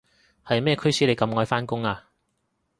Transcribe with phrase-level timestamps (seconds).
[0.43, 2.09] 係咩驅使你咁愛返工啊？